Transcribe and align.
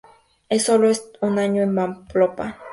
Sólo 0.59 0.89
está 0.89 1.19
un 1.27 1.37
año 1.37 1.61
en 1.61 1.75
Pamplona. 1.75 2.57